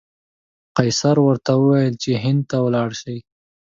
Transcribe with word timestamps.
قیصر 0.77 1.15
ورته 1.27 1.51
وویل 1.55 1.95
چې 2.03 2.11
هند 2.23 2.41
ته 2.49 2.57
ولاړ 2.65 2.89
شي. 3.01 3.17